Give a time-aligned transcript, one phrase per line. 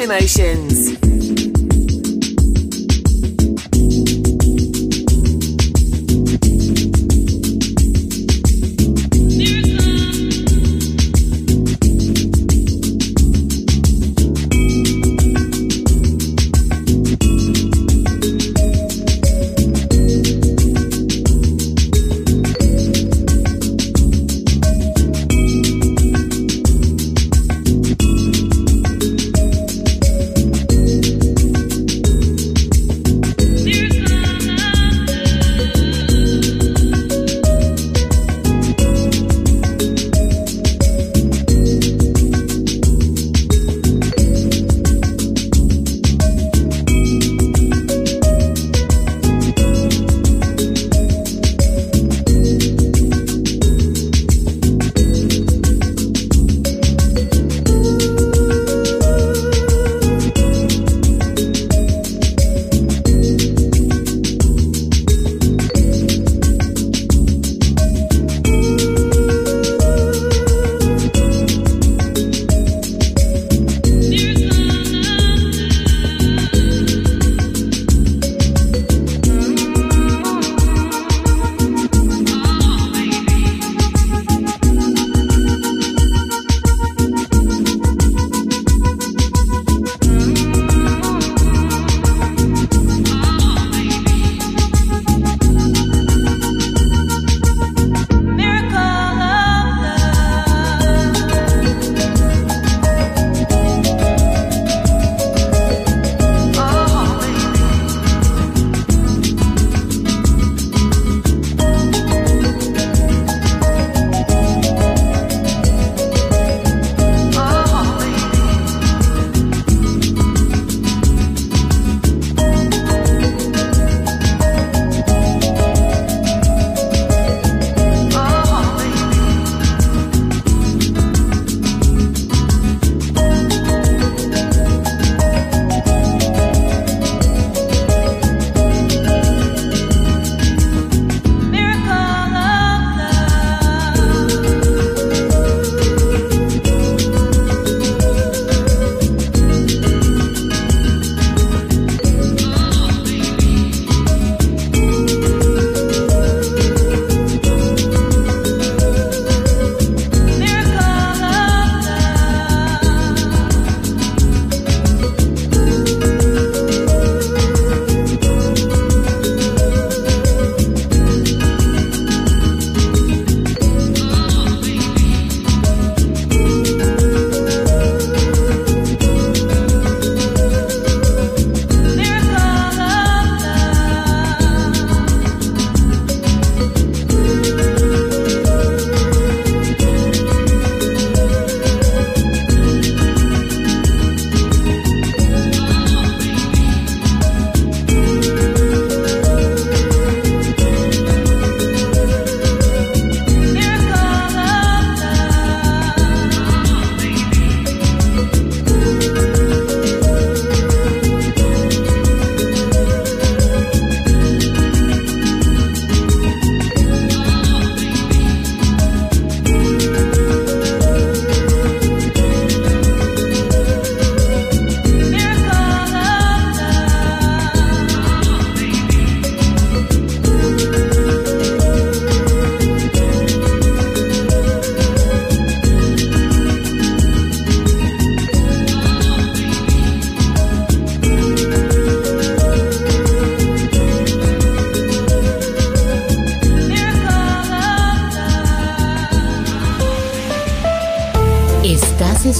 [0.00, 0.77] Emotions.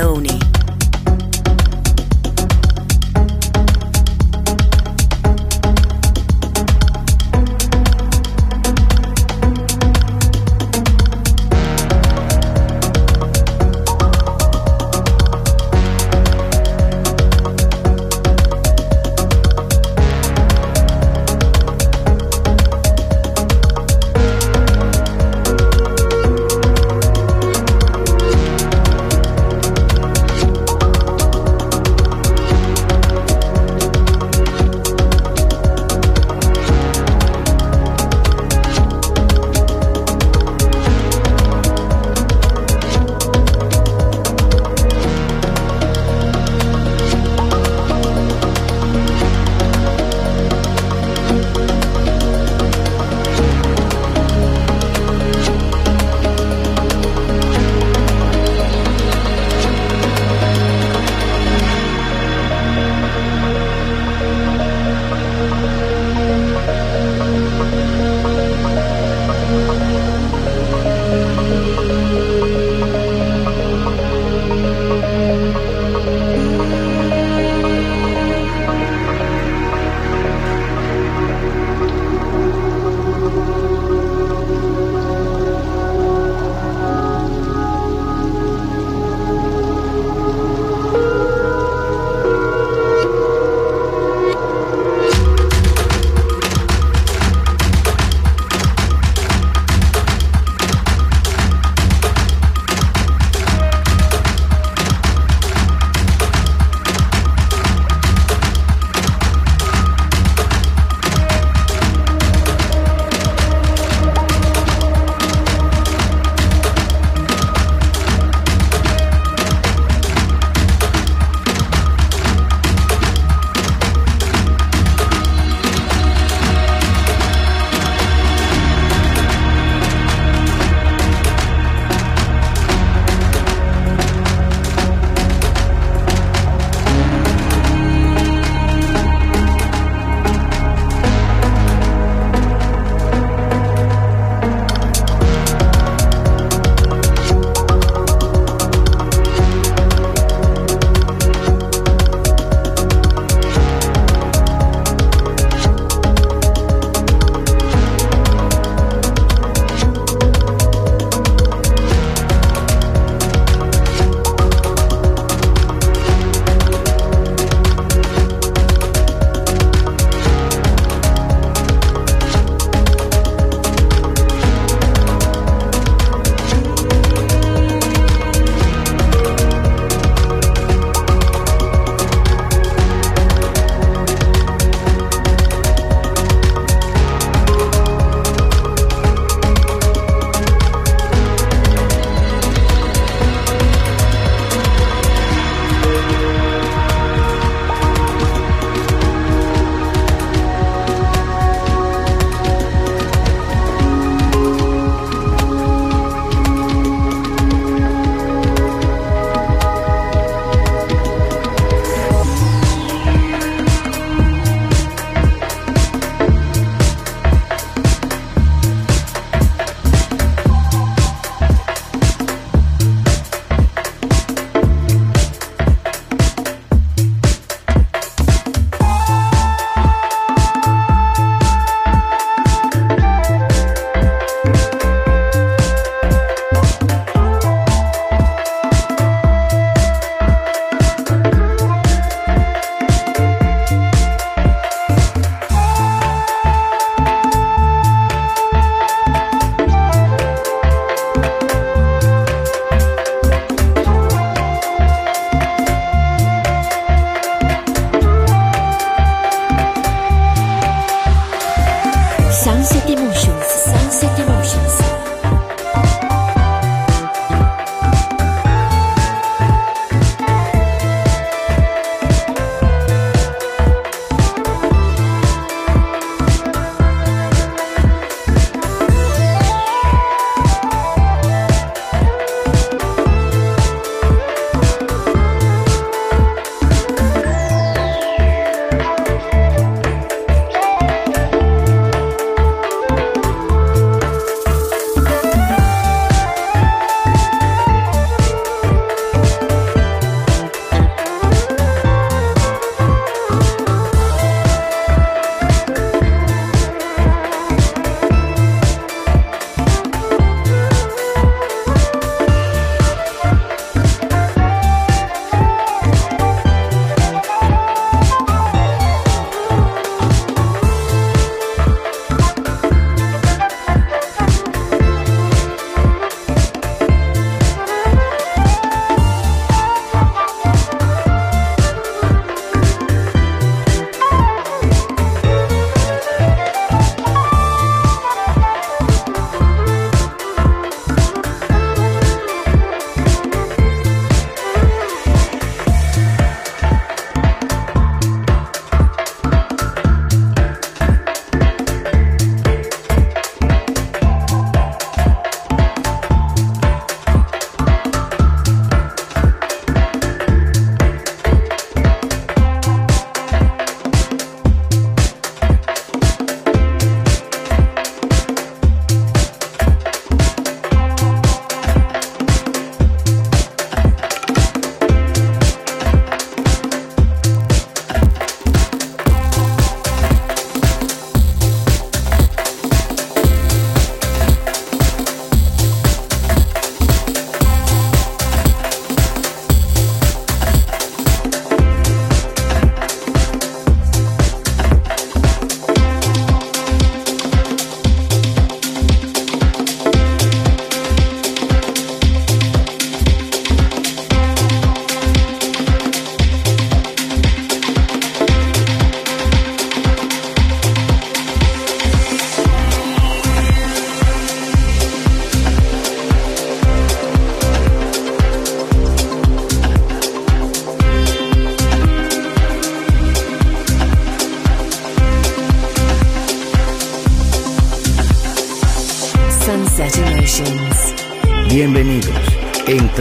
[0.00, 0.29] Marco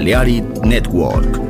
[0.00, 1.49] Balearic Network.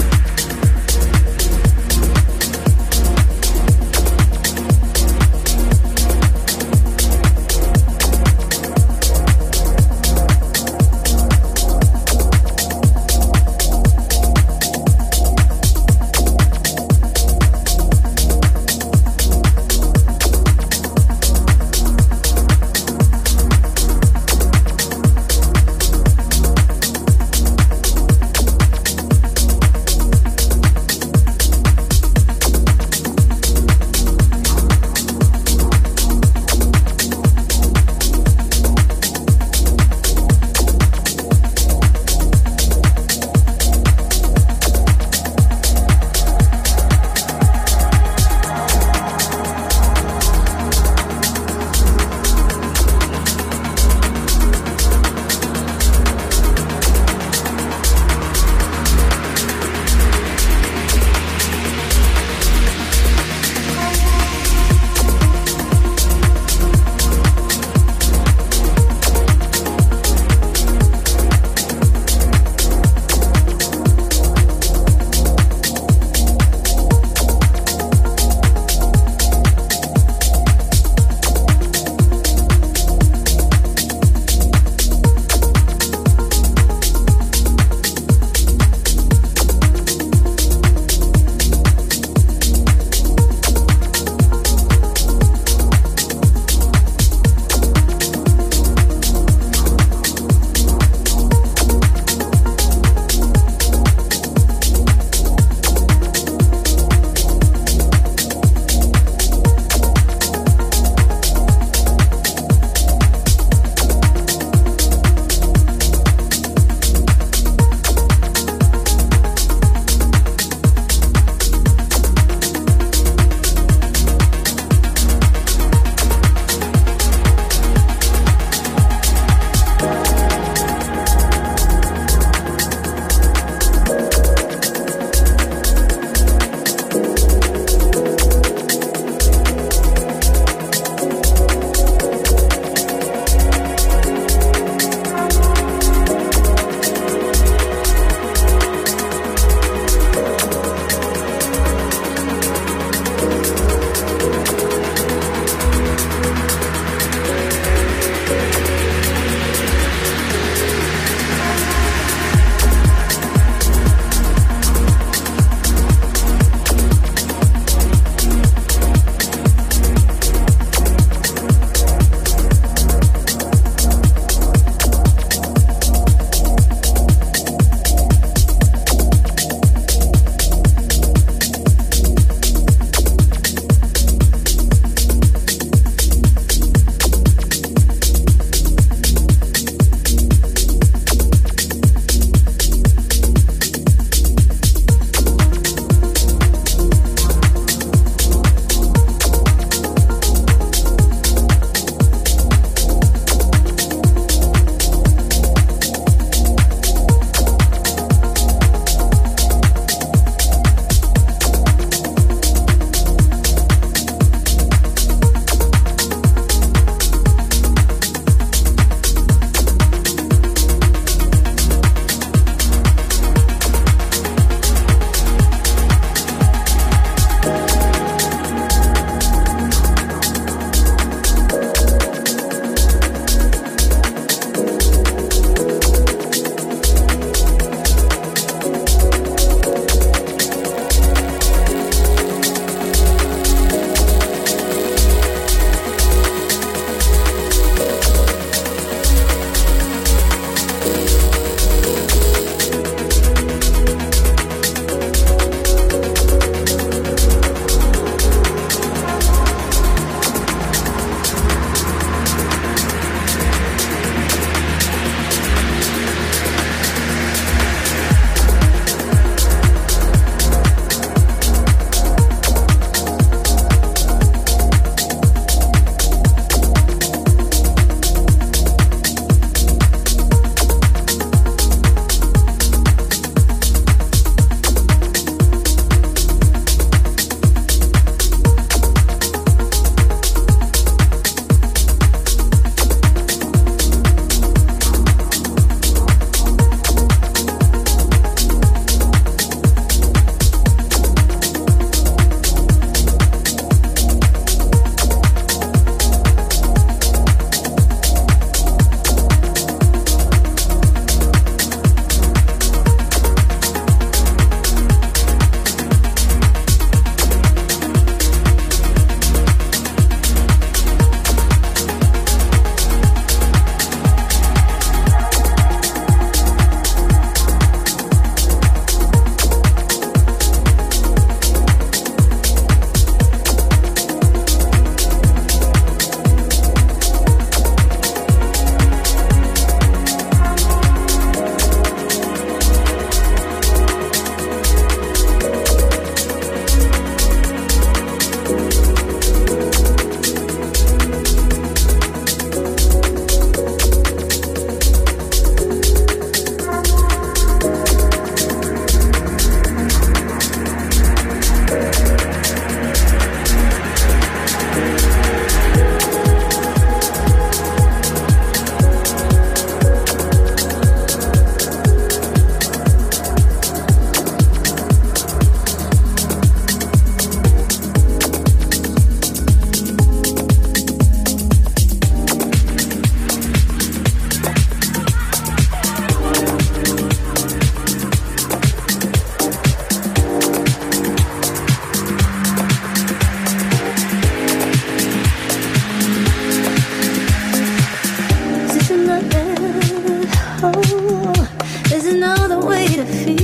[402.95, 403.40] to feel.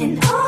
[0.00, 0.47] and oh.